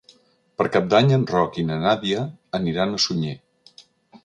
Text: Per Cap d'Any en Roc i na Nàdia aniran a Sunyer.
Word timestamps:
Per 0.61 0.65
Cap 0.75 0.87
d'Any 0.93 1.13
en 1.17 1.25
Roc 1.33 1.59
i 1.63 1.67
na 1.69 1.77
Nàdia 1.85 2.25
aniran 2.61 2.95
a 2.99 3.05
Sunyer. 3.07 3.37